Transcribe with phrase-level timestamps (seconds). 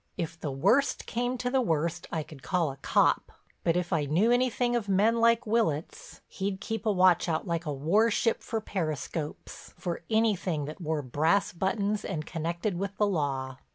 [0.17, 3.31] If the worst came to the worst I could call a cop,
[3.63, 7.67] but if I knew anything of men like Willitts, he'd keep a watch out like
[7.67, 13.57] a warship for periscopes, for anything that wore brass buttons and connected with the law.